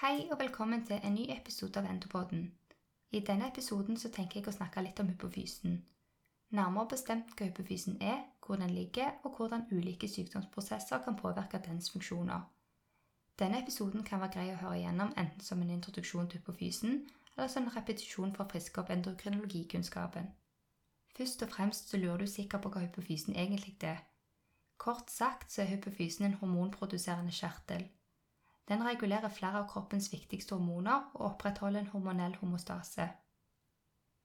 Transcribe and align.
Hei 0.00 0.28
og 0.32 0.38
velkommen 0.38 0.86
til 0.86 1.00
en 1.04 1.12
ny 1.12 1.26
episode 1.28 1.76
av 1.76 1.84
Endopoden. 1.84 2.46
I 3.12 3.20
denne 3.20 3.48
episoden 3.50 3.98
så 4.00 4.08
tenker 4.08 4.38
jeg 4.38 4.46
å 4.48 4.54
snakke 4.54 4.80
litt 4.80 5.00
om 5.02 5.10
hypofysen. 5.10 5.74
Nærmere 6.56 6.88
bestemt 6.94 7.34
hva 7.36 7.48
hypofysen 7.50 7.98
er, 8.00 8.22
hvor 8.46 8.56
den 8.56 8.72
ligger, 8.72 9.10
og 9.24 9.36
hvordan 9.36 9.66
ulike 9.70 10.08
sykdomsprosesser 10.08 11.04
kan 11.04 11.18
påvirke 11.20 11.60
dens 11.66 11.92
funksjoner. 11.92 12.48
Denne 13.44 13.60
episoden 13.60 14.08
kan 14.08 14.24
være 14.24 14.34
grei 14.38 14.46
å 14.54 14.56
høre 14.62 14.80
igjennom 14.80 15.12
enten 15.20 15.44
som 15.50 15.60
en 15.60 15.76
introduksjon 15.76 16.32
til 16.32 16.40
hypofysen, 16.40 16.96
eller 17.36 17.52
som 17.52 17.68
en 17.68 17.76
repetisjon 17.76 18.32
for 18.32 18.46
å 18.46 18.50
friske 18.56 18.80
opp 18.80 18.96
endokrinologikunnskapen. 18.96 20.32
Først 21.12 21.44
og 21.44 21.52
fremst 21.52 21.92
så 21.92 22.00
lurer 22.00 22.24
du 22.24 22.32
sikkert 22.38 22.64
på 22.64 22.72
hva 22.72 22.86
hypofysen 22.88 23.36
egentlig 23.36 23.76
er. 23.84 24.00
Kort 24.80 25.12
sagt 25.12 25.52
så 25.52 25.66
er 25.66 25.74
hypofysen 25.76 26.24
en 26.24 26.40
hormonproduserende 26.40 27.36
kjertel. 27.44 27.90
Den 28.70 28.84
regulerer 28.86 29.28
flere 29.28 29.58
av 29.58 29.66
kroppens 29.66 30.12
viktigste 30.12 30.54
hormoner 30.54 31.08
og 31.14 31.24
opprettholder 31.32 31.80
en 31.80 31.90
hormonell 31.90 32.36
homostase. 32.38 33.08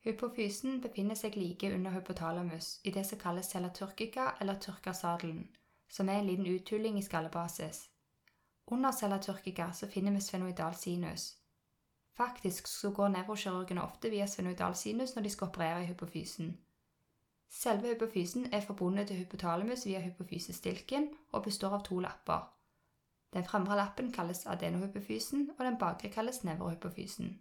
Hypofysen 0.06 0.82
befinner 0.84 1.18
seg 1.18 1.34
like 1.40 1.72
under 1.74 1.96
hypotalamus 1.96 2.68
i 2.86 2.92
det 2.94 3.08
som 3.10 3.18
kalles 3.18 3.50
cella 3.50 3.72
turkica 3.74 4.28
eller 4.42 4.60
turkersadelen, 4.62 5.48
som 5.90 6.10
er 6.10 6.20
en 6.20 6.28
liten 6.28 6.46
uthuling 6.46 7.00
i 7.00 7.02
skallebasis. 7.02 7.80
Under 8.68 8.92
cella 8.92 9.18
turkica 9.18 9.72
så 9.74 9.88
finner 9.88 10.14
vi 10.14 10.22
svenoidal 10.22 10.76
sinus. 10.76 11.26
Faktisk 12.18 12.68
så 12.68 12.92
går 12.92 13.16
nevrokirurgene 13.16 13.82
ofte 13.82 14.10
via 14.14 14.28
svenoidal 14.28 14.76
sinus 14.76 15.16
når 15.16 15.24
de 15.24 15.30
skal 15.30 15.48
operere 15.48 15.84
i 15.84 15.90
hypofysen. 15.90 16.54
Selve 17.50 17.96
hypofysen 17.96 18.54
er 18.54 18.62
forbundet 18.62 19.08
til 19.08 19.18
hypotalamus 19.18 19.86
via 19.86 20.00
hypofysestilken 20.06 21.10
og 21.32 21.44
består 21.44 21.80
av 21.80 21.84
to 21.84 22.00
lapper. 22.00 22.46
Den 23.36 23.44
fremre 23.44 23.76
lappen 23.76 24.14
kalles 24.16 24.46
adenohypofysen, 24.48 25.50
og 25.58 25.66
den 25.66 25.78
bakre 25.78 26.10
kalles 26.10 26.44
nevrohypofysen. 26.48 27.34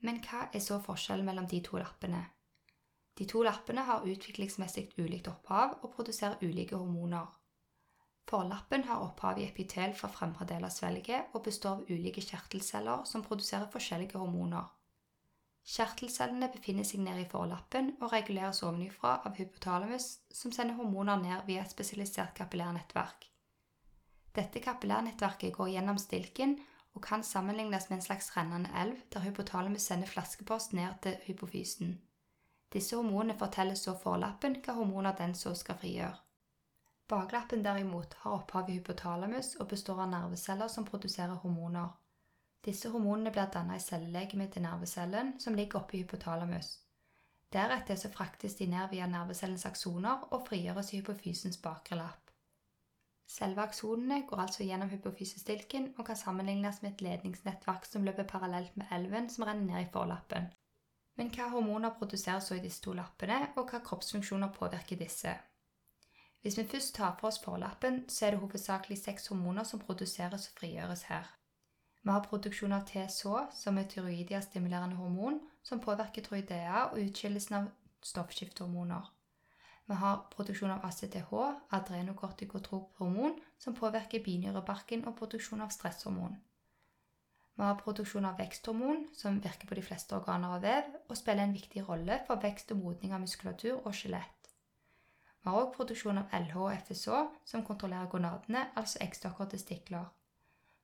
Men 0.00 0.20
hva 0.24 0.46
er 0.52 0.62
så 0.64 0.78
forskjellen 0.80 1.28
mellom 1.28 1.48
de 1.50 1.60
to 1.66 1.76
lappene? 1.76 2.22
De 3.18 3.24
to 3.28 3.42
lappene 3.44 3.84
har 3.84 4.06
utviklingsmessig 4.08 4.86
ulikt 4.96 5.28
opphav 5.28 5.76
og 5.82 5.92
produserer 5.92 6.40
ulike 6.40 6.76
hormoner. 6.76 7.28
Forlappen 8.28 8.88
har 8.88 9.04
opphav 9.04 9.38
i 9.38 9.44
epitel 9.46 9.92
fra 9.94 10.08
fremre 10.10 10.48
del 10.48 10.64
av 10.66 10.72
svelget 10.74 11.36
og 11.36 11.44
består 11.46 11.78
av 11.78 11.92
ulike 11.92 12.24
kjertelceller 12.24 13.04
som 13.06 13.24
produserer 13.28 13.70
forskjellige 13.72 14.18
hormoner. 14.18 14.66
Kjertelcellene 15.66 16.48
befinner 16.50 16.86
seg 16.86 17.04
nede 17.04 17.22
i 17.26 17.30
forlappen 17.30 17.92
og 18.00 18.12
reguleres 18.12 18.64
ovenifra 18.66 19.20
av 19.28 19.38
hypotalamus, 19.38 20.10
som 20.32 20.52
sender 20.54 20.80
hormoner 20.80 21.22
ned 21.22 21.46
via 21.46 21.62
et 21.62 21.72
spesialisert 21.76 22.34
kapillærnettverk. 22.38 23.30
Dette 24.36 24.60
kapillærnettverket 24.60 25.54
går 25.56 25.70
gjennom 25.72 25.98
stilken 25.98 26.58
og 26.94 27.02
kan 27.04 27.22
sammenlignes 27.24 27.88
med 27.88 27.98
en 27.98 28.04
slags 28.04 28.28
rennende 28.36 28.70
elv, 28.82 28.98
der 29.12 29.24
hypotalamus 29.24 29.82
sender 29.88 30.06
flaskepost 30.06 30.72
ned 30.72 31.00
til 31.02 31.16
hypofysen. 31.24 31.96
Disse 32.72 32.96
hormonene 32.96 33.38
forteller 33.38 33.74
så 33.74 33.94
forlappen 34.02 34.58
hva 34.64 34.74
hormoner 34.76 35.16
den 35.16 35.34
så 35.34 35.54
skal 35.54 35.78
frigjøre. 35.80 36.16
Baklappen 37.08 37.62
derimot 37.64 38.16
har 38.20 38.34
opphav 38.40 38.68
i 38.68 38.76
hypotalamus 38.80 39.54
og 39.60 39.68
består 39.70 40.02
av 40.02 40.10
nerveceller 40.10 40.68
som 40.68 40.84
produserer 40.84 41.38
hormoner. 41.44 41.88
Disse 42.66 42.90
hormonene 42.90 43.30
blir 43.30 43.46
dannet 43.54 43.78
i 43.78 43.84
cellelegemet 43.84 44.52
til 44.52 44.66
nervecellen, 44.66 45.36
som 45.40 45.54
ligger 45.54 45.80
oppe 45.80 45.96
i 45.96 46.02
hypotalamus. 46.02 46.72
Deretter 47.52 47.96
så 47.96 48.10
fraktes 48.10 48.58
de 48.58 48.66
ned 48.66 48.90
via 48.90 49.06
nervecellens 49.06 49.68
aksoner 49.70 50.26
og 50.30 50.48
frigjøres 50.48 50.92
i 50.92 51.00
hypofysens 51.00 51.62
bakre 51.62 52.00
lapp. 52.02 52.25
Selve 53.26 53.62
aksonene 53.62 54.20
går 54.28 54.40
altså 54.44 54.64
gjennom 54.64 54.90
hypofysestilken 54.92 55.88
og 55.98 56.06
kan 56.06 56.18
sammenlignes 56.18 56.78
med 56.82 56.92
et 56.92 57.02
ledningsnettverk 57.06 57.88
som 57.88 58.04
løper 58.06 58.28
parallelt 58.30 58.76
med 58.76 58.92
elven 58.94 59.26
som 59.30 59.44
renner 59.48 59.66
ned 59.72 59.88
i 59.88 59.90
forlappen. 59.92 60.46
Men 61.16 61.32
hva 61.34 61.48
hormoner 61.50 61.96
produseres 61.98 62.46
så 62.46 62.58
i 62.58 62.62
disse 62.62 62.82
to 62.84 62.92
lappene, 62.94 63.40
og 63.56 63.70
hva 63.70 63.80
kroppsfunksjoner 63.82 64.52
påvirker 64.54 65.00
disse? 65.00 65.32
Hvis 66.42 66.58
vi 66.58 66.66
først 66.70 66.94
tar 66.94 67.16
for 67.18 67.32
oss 67.32 67.40
forlappen, 67.42 68.04
så 68.08 68.26
er 68.26 68.36
det 68.36 68.40
hovedsakelig 68.44 68.98
seks 69.00 69.26
hormoner 69.32 69.64
som 69.64 69.82
produseres 69.82 70.46
og 70.50 70.60
frigjøres 70.60 71.02
her. 71.10 71.26
Vi 72.02 72.12
har 72.12 72.22
produksjon 72.28 72.76
av 72.76 72.84
TSH, 72.86 73.40
som 73.62 73.78
er 73.80 73.88
tyroidia-stimulerende 73.90 75.00
hormon, 75.00 75.40
som 75.66 75.80
påvirker 75.82 76.22
tyroidea 76.22 76.84
og 76.92 77.00
utskillelsen 77.02 77.56
av 77.58 77.66
stoffskiftehormoner. 78.06 79.15
Vi 79.86 79.94
har 79.94 80.24
produksjon 80.32 80.70
av 80.74 80.84
ACTH, 80.84 81.32
adrenokortikotrophormon, 81.78 83.36
som 83.58 83.74
påvirker 83.74 84.24
binyrebarken 84.24 85.04
og 85.06 85.14
produksjon 85.20 85.62
av 85.62 85.70
stresshormon. 85.74 86.34
Vi 87.56 87.62
har 87.62 87.78
produksjon 87.80 88.26
av 88.28 88.36
veksthormon, 88.40 89.06
som 89.14 89.38
virker 89.40 89.68
på 89.70 89.78
de 89.78 89.84
fleste 89.86 90.16
organer 90.16 90.56
og 90.56 90.64
vev, 90.66 90.90
og 91.08 91.16
spiller 91.16 91.46
en 91.46 91.54
viktig 91.54 91.86
rolle 91.88 92.18
for 92.26 92.42
vekst 92.42 92.74
og 92.74 92.82
modning 92.82 93.14
av 93.14 93.22
muskulatur 93.22 93.78
og 93.78 93.94
skjelett. 93.94 94.50
Vi 95.46 95.50
har 95.52 95.62
også 95.62 95.76
produksjon 95.78 96.18
av 96.18 96.34
LH 96.34 96.56
og 96.58 96.72
FSH, 96.82 97.22
som 97.46 97.64
kontrollerer 97.64 98.10
gonadene, 98.10 98.66
altså 98.74 98.98
eggstokker 99.06 99.46
og 99.46 99.52
testikler. 99.54 100.08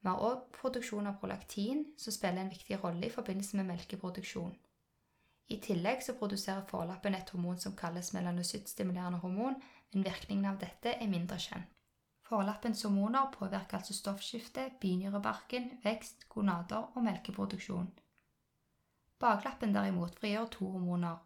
Vi 0.03 0.09
har 0.09 0.23
òg 0.23 0.47
produksjon 0.55 1.11
av 1.11 1.19
prolaktin, 1.19 1.89
som 1.99 2.15
spiller 2.15 2.45
en 2.45 2.55
viktig 2.55 2.79
rolle 2.85 3.09
i 3.09 3.11
forbindelse 3.11 3.59
med 3.59 3.69
melkeproduksjon. 3.75 4.55
I 5.49 5.59
tillegg 5.61 6.03
så 6.03 6.15
produserer 6.19 6.65
forlappen 6.69 7.15
et 7.15 7.31
hormon 7.35 7.59
som 7.61 7.75
kalles 7.77 8.13
melanocyttstimulerende 8.15 9.19
hormon, 9.25 9.59
men 9.93 10.05
virkningen 10.07 10.51
av 10.53 10.61
dette 10.61 10.95
er 10.95 11.11
mindre 11.11 11.39
kjent. 11.39 11.69
Forlappens 12.33 12.83
hormoner 12.87 13.33
påvirker 13.35 13.77
altså 13.77 13.95
stoffskifte, 13.95 14.71
binyrebarken, 14.81 15.69
vekst, 15.85 16.29
gonader 16.33 16.87
og 16.95 17.05
melkeproduksjon. 17.05 17.91
Baklappen 19.21 19.75
derimot 19.75 20.17
frigjør 20.19 20.49
to 20.55 20.71
hormoner. 20.71 21.19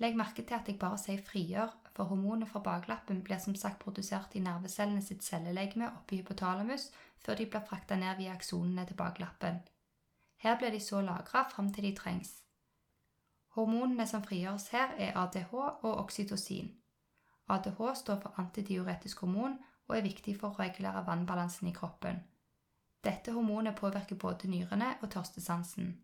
Legg 0.00 0.18
merke 0.18 0.42
til 0.42 0.58
at 0.58 0.68
jeg 0.68 0.78
bare 0.78 0.98
sier 1.00 1.22
frigjør, 1.24 1.72
for 1.96 2.10
hormonet 2.12 2.48
fra 2.48 2.60
baklappen 2.64 3.22
blir 3.24 3.40
som 3.42 3.56
sagt 3.58 3.80
produsert 3.82 4.36
i 4.36 4.44
nervecellene 4.44 5.02
sitt 5.02 5.24
cellelegeme 5.26 5.88
oppe 5.88 6.14
i 6.14 6.20
hypotalamus 6.20 6.90
før 7.24 7.40
de 7.40 7.48
blir 7.50 7.64
frakta 7.66 7.98
ned 8.00 8.20
via 8.20 8.36
aksonene 8.36 8.86
til 8.88 8.96
baklappen. 9.00 9.58
Her 10.40 10.56
blir 10.60 10.72
de 10.72 10.80
så 10.80 11.02
lagra 11.04 11.42
fram 11.50 11.72
til 11.72 11.88
de 11.88 11.96
trengs. 11.96 12.36
Hormonene 13.56 14.06
som 14.06 14.22
frigjøres 14.22 14.68
her, 14.68 14.92
er 14.98 15.16
ADH 15.18 15.54
og 15.54 15.94
oksytocin. 16.04 16.70
ADH 17.48 17.80
står 17.94 18.20
for 18.22 18.38
antidiuretisk 18.38 19.20
hormon 19.20 19.58
og 19.88 19.96
er 19.96 20.06
viktig 20.06 20.36
for 20.38 20.52
å 20.52 20.62
regulere 20.62 21.02
vannbalansen 21.06 21.68
i 21.68 21.74
kroppen. 21.74 22.20
Dette 23.04 23.32
hormonet 23.32 23.74
påvirker 23.76 24.16
både 24.16 24.48
nyrene 24.48 24.92
og 25.02 25.10
tørstesansen. 25.10 25.96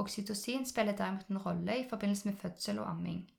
Oksytocin 0.00 0.66
spiller 0.66 0.96
derimot 0.96 1.28
en 1.28 1.38
rolle 1.38 1.78
i 1.78 1.88
forbindelse 1.88 2.28
med 2.28 2.38
fødsel 2.40 2.78
og 2.78 2.90
amming. 2.90 3.30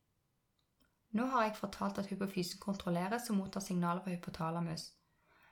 Nå 1.12 1.26
har 1.26 1.44
jeg 1.44 1.56
fortalt 1.56 1.98
at 2.00 2.08
hypofysen 2.08 2.60
kontrolleres 2.60 3.30
og 3.30 3.36
mottar 3.36 3.60
signaler 3.60 4.04
fra 4.04 4.12
hypotalamus. 4.12 4.92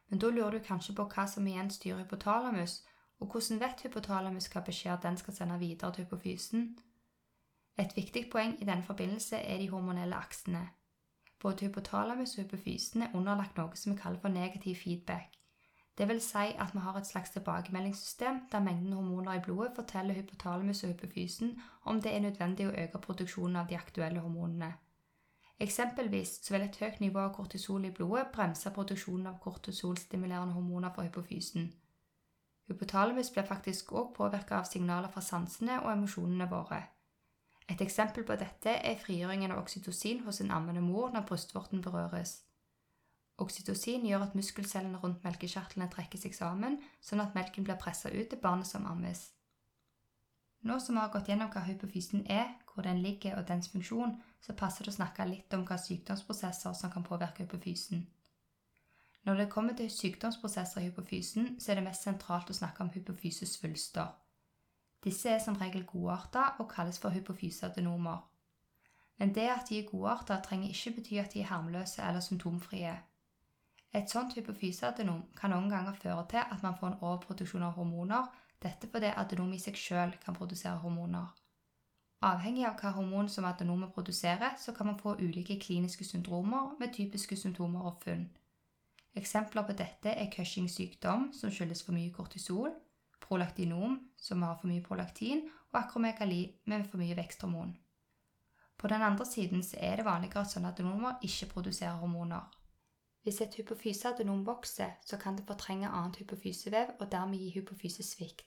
Men 0.07 0.19
da 0.19 0.29
lurer 0.29 0.51
du 0.51 0.59
kanskje 0.63 0.95
på 0.95 1.05
hva 1.11 1.25
som 1.27 1.47
igjen 1.47 1.71
styrer 1.71 2.05
hypotalamus, 2.05 2.83
og 3.19 3.27
hvordan 3.27 3.59
vet 3.59 3.81
hypotalamus 3.83 4.47
hva 4.53 4.61
beskjed 4.65 5.01
den 5.03 5.17
skal 5.17 5.35
sende 5.35 5.59
videre 5.59 5.91
til 5.93 6.05
hypofysen? 6.05 6.69
Et 7.79 7.95
viktig 7.95 8.25
poeng 8.31 8.57
i 8.59 8.65
denne 8.67 8.83
forbindelse 8.83 9.37
er 9.37 9.57
de 9.57 9.69
hormonelle 9.69 10.15
aksene. 10.15 10.65
Både 11.39 11.65
hypotalamus 11.65 12.37
og 12.37 12.43
hypofysen 12.43 13.05
er 13.05 13.13
underlagt 13.15 13.57
noe 13.57 13.77
som 13.79 13.93
vi 13.93 14.01
kaller 14.01 14.19
for 14.19 14.35
negativ 14.35 14.75
feedback. 14.75 15.37
Det 15.97 16.07
vil 16.07 16.19
si 16.23 16.51
at 16.63 16.73
vi 16.73 16.79
har 16.79 16.97
et 16.97 17.07
slags 17.07 17.29
tilbakemeldingssystem 17.29 18.41
der 18.51 18.59
mengden 18.59 18.93
hormoner 18.93 19.33
i 19.33 19.41
blodet 19.45 19.71
forteller 19.75 20.13
hypotalamus 20.13 20.83
og 20.83 20.89
hypofysen 20.89 21.55
om 21.85 22.01
det 22.01 22.15
er 22.15 22.19
nødvendig 22.19 22.67
å 22.67 22.75
øke 22.83 23.01
produksjonen 23.07 23.55
av 23.55 23.71
de 23.71 23.79
aktuelle 23.79 24.19
hormonene. 24.19 24.73
Eksempelvis 25.59 26.39
så 26.43 26.53
vil 26.53 26.67
et 26.67 26.77
høyt 26.83 26.99
nivå 26.99 27.19
av 27.19 27.33
kortisol 27.35 27.85
i 27.85 27.95
blodet 27.95 28.27
bremse 28.35 28.71
produksjonen 28.75 29.27
av 29.27 29.39
kortisolstimulerende 29.43 30.53
hormoner 30.53 30.91
for 30.95 31.07
hypofysen. 31.07 31.73
Hypotalamus 32.67 33.31
blir 33.31 33.47
faktisk 33.47 33.91
òg 33.91 34.15
påvirka 34.15 34.59
av 34.59 34.71
signaler 34.71 35.11
fra 35.11 35.21
sansene 35.21 35.81
og 35.81 35.91
emosjonene 35.97 36.47
våre. 36.47 36.83
Et 37.69 37.81
eksempel 37.81 38.25
på 38.25 38.35
dette 38.41 38.71
er 38.91 39.01
frigjøringen 39.01 39.51
av 39.53 39.61
oksytocin 39.61 40.23
hos 40.25 40.41
en 40.41 40.53
ammende 40.55 40.81
mor 40.81 41.11
når 41.13 41.27
brystvorten 41.29 41.83
berøres. 41.85 42.39
Oksytocin 43.39 44.07
gjør 44.09 44.25
at 44.25 44.35
muskelcellene 44.35 44.99
rundt 45.03 45.23
melkekjertlene 45.23 45.87
trekker 45.93 46.19
seg 46.19 46.33
sammen, 46.35 46.79
sånn 46.99 47.21
at 47.23 47.35
melken 47.37 47.67
blir 47.67 47.77
pressa 47.79 48.11
ut 48.11 48.27
til 48.31 48.41
barnet 48.41 48.67
som 48.67 48.87
ammes. 48.89 49.29
Nå 50.67 50.79
som 50.83 50.97
vi 50.97 51.03
har 51.05 51.11
gått 51.13 51.29
gjennom 51.31 51.51
hva 51.53 51.61
hypofysen 51.63 52.25
er, 52.27 52.49
hvor 52.67 52.83
den 52.83 52.99
ligger 53.03 53.37
og 53.39 53.45
dens 53.47 53.69
funksjon, 53.71 54.17
så 54.43 54.55
passer 54.59 54.83
det 54.83 54.91
å 54.91 54.97
snakke 54.97 55.27
litt 55.29 55.53
om 55.55 55.63
hva 55.67 55.77
sykdomsprosesser 55.79 56.75
som 56.75 56.91
kan 56.91 57.05
påvirke 57.05 57.45
hypofysen. 57.45 58.01
Når 59.27 59.35
det 59.35 59.51
kommer 59.53 59.77
til 59.77 59.91
sykdomsprosesser 59.91 60.81
i 60.81 60.89
hypofysen, 60.89 61.53
så 61.59 61.71
er 61.71 61.79
det 61.79 61.85
mest 61.87 62.07
sentralt 62.07 62.51
å 62.51 62.57
snakke 62.57 62.83
om 62.83 62.91
hypofysesvulster. 62.91 64.11
Disse 65.03 65.29
er 65.29 65.39
som 65.39 65.55
regel 65.55 65.85
godarta 65.85 66.43
og 66.59 66.69
kalles 66.71 66.99
for 66.99 67.09
hypofyseadenomer. 67.09 68.17
Men 69.17 69.35
det 69.35 69.47
at 69.49 69.69
de 69.69 69.79
er 69.79 69.87
godarta, 69.91 70.39
trenger 70.43 70.67
ikke 70.67 70.95
bety 70.95 71.13
at 71.19 71.33
de 71.33 71.41
er 71.41 71.51
harmløse 71.51 72.01
eller 72.01 72.19
symptomfrie. 72.19 72.99
Et 73.93 74.11
sånt 74.11 74.35
hypofyseadenom 74.35 75.23
kan 75.35 75.49
noen 75.49 75.69
ganger 75.69 75.93
føre 75.93 76.25
til 76.29 76.43
at 76.43 76.63
man 76.63 76.77
får 76.79 76.87
en 76.87 77.01
overproduksjon 77.01 77.63
av 77.63 77.71
hormoner 77.71 78.27
Dette 78.63 78.89
fordi 78.91 79.11
adenom 79.15 79.53
i 79.55 79.59
seg 79.59 79.77
selv 79.79 80.17
kan 80.23 80.35
produsere 80.35 80.81
hormoner. 80.83 81.29
Avhengig 82.27 82.65
av 82.67 82.75
hva 82.81 82.91
hormon 82.97 83.29
som 83.31 83.45
adenomet 83.47 83.93
produserer, 83.95 84.57
så 84.59 84.73
kan 84.75 84.89
man 84.89 84.99
få 84.99 85.15
ulike 85.21 85.55
kliniske 85.59 86.03
syndromer 86.03 86.73
med 86.79 86.91
typiske 86.93 87.37
symptomer 87.39 87.87
og 87.87 88.01
funn. 88.03 88.25
Eksempler 89.15 89.63
på 89.63 89.75
dette 89.79 90.11
er 90.11 90.27
Cushings 90.33 90.75
sykdom, 90.75 91.29
som 91.33 91.51
skyldes 91.51 91.83
for 91.85 91.95
mye 91.95 92.11
kortisol, 92.11 92.73
prolaktinom, 93.29 93.99
som 94.17 94.41
har 94.43 94.57
for 94.57 94.71
mye 94.71 94.83
prolaktin, 94.83 95.45
og 95.69 95.83
akromegali 95.83 96.41
med 96.65 96.87
for 96.89 97.01
mye 97.01 97.15
veksthormon. 97.17 97.75
På 98.79 98.87
den 98.87 99.01
andre 99.05 99.25
siden 99.25 99.63
er 99.77 99.95
det 99.95 100.05
vanligere 100.05 100.41
at 100.41 100.51
sånne 100.51 100.71
adenomer 100.73 101.19
ikke 101.23 101.51
produserer 101.53 101.99
hormoner. 102.01 102.47
Hvis 103.23 103.41
et 103.41 103.55
hypofyseadenom 103.55 104.45
vokser, 104.47 104.95
så 105.05 105.17
kan 105.17 105.37
det 105.37 105.45
fortrenge 105.47 105.87
annet 105.87 106.15
hypofysevev 106.15 106.95
og 106.99 107.11
dermed 107.11 107.37
gi 107.37 107.49
hypofysesvikt. 107.49 108.45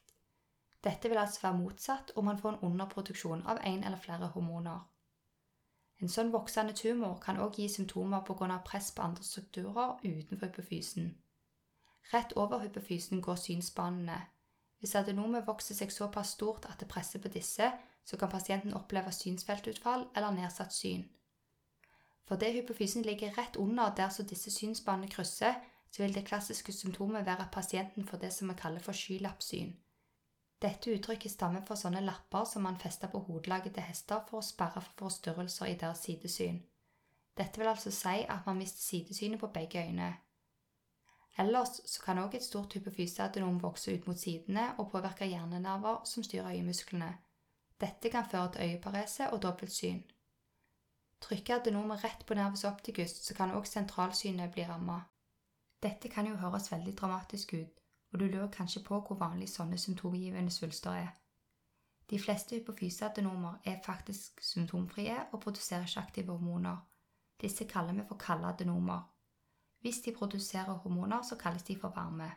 Dette 0.85 1.09
vil 1.09 1.19
altså 1.19 1.41
være 1.43 1.59
motsatt, 1.59 2.13
om 2.17 2.25
man 2.25 2.39
får 2.39 2.53
en 2.53 2.73
underproduksjon 2.73 3.47
av 3.47 3.61
en 3.65 3.85
eller 3.85 3.99
flere 3.99 4.33
hormoner. 4.35 4.81
En 6.03 6.11
sånn 6.11 6.33
voksende 6.35 6.75
tumor 6.75 7.21
kan 7.23 7.39
også 7.39 7.61
gi 7.61 7.69
symptomer 7.69 8.25
pga. 8.27 8.59
press 8.67 8.91
på 8.91 9.03
andre 9.03 9.25
strukturer 9.25 10.01
utenfor 10.03 10.47
hypofysen. 10.47 11.13
Rett 12.13 12.33
over 12.33 12.59
hypofysen 12.59 13.21
går 13.21 13.37
synsbanene. 13.37 14.19
Hvis 14.83 14.97
adenomet 14.99 15.47
vokser 15.47 15.77
seg 15.79 15.93
såpass 15.95 16.33
stort 16.35 16.65
at 16.67 16.81
det 16.83 16.89
presser 16.91 17.21
på 17.23 17.31
disse, 17.31 17.69
så 18.05 18.17
kan 18.19 18.31
pasienten 18.33 18.75
oppleve 18.75 19.13
synsfeltutfall 19.15 20.09
eller 20.17 20.35
nedsatt 20.35 20.75
syn. 20.75 21.05
Fordi 22.27 22.49
hypofysen 22.57 23.07
ligger 23.07 23.37
rett 23.39 23.57
under 23.57 23.95
der 23.95 24.09
så 24.11 24.27
disse 24.27 24.51
synsbanene 24.51 25.11
krysser, 25.13 25.55
så 25.91 26.03
vil 26.03 26.15
det 26.15 26.25
klassiske 26.27 26.73
symptomet 26.73 27.27
være 27.27 27.47
at 27.47 27.55
pasienten 27.55 28.09
får 28.09 28.25
det 28.25 28.33
som 28.33 28.51
vi 28.51 28.59
kaller 28.59 28.83
for 28.83 28.97
skylappsyn. 28.97 29.71
Dette 30.63 30.91
uttrykket 30.91 31.31
stammer 31.31 31.63
fra 31.67 31.77
sånne 31.79 32.03
lapper 32.03 32.45
som 32.51 32.67
man 32.67 32.81
fester 32.83 33.11
på 33.13 33.23
hodelaget 33.29 33.77
til 33.77 33.87
hester 33.87 34.27
for 34.27 34.41
å 34.41 34.47
sperre 34.47 34.83
for 34.83 35.05
forstyrrelser 35.05 35.71
i 35.71 35.79
deres 35.79 36.03
sidesyn. 36.09 36.59
Dette 37.39 37.63
vil 37.63 37.71
altså 37.71 37.95
si 37.95 38.27
at 38.27 38.47
man 38.47 38.59
mister 38.59 38.83
sidesynet 38.83 39.41
på 39.41 39.55
begge 39.55 39.87
øyne. 39.87 40.11
Ellers 41.39 41.81
så 41.85 42.03
kan 42.03 42.19
også 42.19 42.37
et 42.37 42.45
stort 42.45 42.75
hypofyseadenom 42.75 43.63
vokse 43.63 43.95
ut 43.95 44.07
mot 44.07 44.19
sidene 44.19 44.75
og 44.79 44.91
påvirke 44.91 45.27
hjernenerver 45.27 46.05
som 46.05 46.23
styrer 46.23 46.51
øyemusklene. 46.53 47.19
Dette 47.81 48.11
kan 48.11 48.29
føre 48.31 48.53
til 48.53 48.71
øyeparese 48.71 49.31
og 49.31 49.43
dobbeltsyn. 49.43 50.03
Trykker 51.21 51.55
adenomet 51.55 52.05
rett 52.05 52.27
på 52.27 52.35
nervus 52.35 52.65
opticus, 52.65 53.11
så 53.11 53.35
kan 53.35 53.51
også 53.51 53.73
sentralsynet 53.73 54.53
bli 54.53 54.67
rammet. 54.69 55.03
Dette 55.83 56.09
kan 56.09 56.27
jo 56.27 56.37
høres 56.37 56.73
veldig 56.73 56.99
dramatisk 56.99 57.55
ut, 57.55 57.81
og 58.13 58.21
du 58.21 58.25
lurer 58.27 58.51
kanskje 58.51 58.83
på 58.83 59.01
hvor 59.01 59.19
vanlig 59.19 59.49
sånne 59.49 59.79
symptomgivende 59.79 60.51
svulster 60.51 60.91
er. 60.91 61.11
De 62.11 62.19
fleste 62.19 62.59
hypofyseadenomer 62.59 63.55
er 63.65 63.81
faktisk 63.85 64.43
symptomfrie 64.45 65.17
og 65.33 65.41
produserer 65.41 65.87
ikke 65.87 66.01
aktive 66.01 66.33
hormoner. 66.33 66.77
Disse 67.41 67.65
kaller 67.65 67.93
vi 67.93 68.05
for 68.09 68.21
kalde 68.21 68.49
adenomer. 68.49 69.01
Hvis 69.83 70.01
de 70.01 70.15
produserer 70.19 70.73
hormoner, 70.73 71.23
så 71.23 71.37
kalles 71.37 71.63
de 71.63 71.77
for 71.79 71.89
varme. 71.89 72.31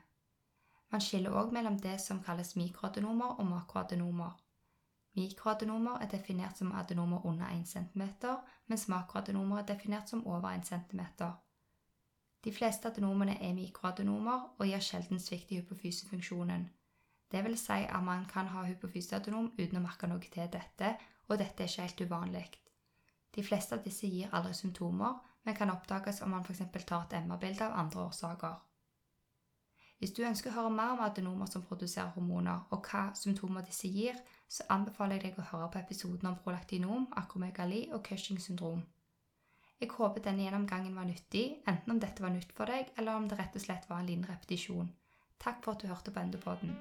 Man 0.92 1.02
skiller 1.02 1.30
også 1.30 1.54
mellom 1.54 1.80
det 1.80 2.02
som 2.02 2.24
kalles 2.24 2.56
mikroadenomer 2.56 3.26
og 3.26 3.46
makroadenomer. 3.46 4.42
Mikroadenomer 5.16 6.00
er 6.02 6.08
definert 6.08 6.58
som 6.58 6.72
adenomer 6.72 7.26
under 7.26 7.46
1 7.46 7.68
cm, 7.68 8.02
mens 8.68 8.88
makroadenomer 8.88 9.58
er 9.58 9.66
definert 9.66 10.10
som 10.10 10.28
over 10.28 10.50
1 10.50 10.66
cm. 10.66 11.02
De 12.46 12.54
fleste 12.54 12.88
adenomene 12.88 13.38
er 13.42 13.54
mikroadenomer 13.54 14.42
og 14.60 14.68
gir 14.68 14.84
sjelden 14.84 15.20
svikt 15.20 15.52
i 15.52 15.62
hypofysefunksjonen. 15.62 16.68
Det 17.32 17.42
vil 17.44 17.58
si 17.58 17.80
at 17.90 18.04
man 18.04 18.26
kan 18.30 18.48
ha 18.48 18.66
hypofyseadenom 18.68 19.48
uten 19.58 19.80
å 19.80 19.82
merke 19.82 20.08
noe 20.08 20.22
til 20.22 20.52
dette, 20.54 20.92
og 21.28 21.40
dette 21.42 21.64
er 21.64 21.72
ikke 21.72 21.88
helt 21.88 22.04
uvanlig. 22.06 22.65
De 23.36 23.44
fleste 23.44 23.76
av 23.76 23.84
disse 23.84 24.08
gir 24.08 24.32
aldri 24.32 24.54
symptomer, 24.56 25.18
men 25.44 25.56
kan 25.56 25.72
oppdages 25.74 26.22
om 26.24 26.32
man 26.32 26.46
f.eks. 26.46 26.64
tar 26.86 27.04
et 27.04 27.18
MR-bilde 27.20 27.68
av 27.68 27.76
andre 27.82 28.06
årsaker. 28.08 28.56
Hvis 30.00 30.14
du 30.16 30.26
ønsker 30.28 30.52
å 30.52 30.56
høre 30.58 30.72
mer 30.76 30.94
om 30.96 31.04
adenomer 31.06 31.48
som 31.52 31.64
produserer 31.64 32.12
hormoner, 32.16 32.66
og 32.72 32.88
hva 32.90 33.06
symptomer 33.16 33.64
disse 33.68 33.88
gir, 33.92 34.18
så 34.48 34.68
anbefaler 34.76 35.20
jeg 35.20 35.30
deg 35.30 35.40
å 35.40 35.48
høre 35.52 35.70
på 35.72 35.82
episoden 35.82 36.30
om 36.32 36.38
prolaktinom, 36.42 37.08
akromegali 37.22 37.86
og 37.96 38.04
Cushing 38.08 38.42
syndrom. 38.44 38.84
Jeg 39.80 39.92
håper 39.92 40.24
denne 40.24 40.46
gjennomgangen 40.46 40.96
var 40.96 41.08
nyttig, 41.08 41.46
enten 41.68 41.96
om 41.96 42.00
dette 42.00 42.24
var 42.24 42.32
nytt 42.36 42.56
for 42.56 42.72
deg, 42.72 42.94
eller 42.96 43.20
om 43.20 43.28
det 43.28 43.40
rett 43.40 43.56
og 43.60 43.66
slett 43.66 43.90
var 43.90 44.04
en 44.04 44.12
liten 44.12 44.28
repetisjon. 44.30 44.92
Takk 45.40 45.64
for 45.64 45.76
at 45.76 45.84
du 45.84 45.92
hørte 45.92 46.16
på 46.16 46.24
Endopodden. 46.24 46.76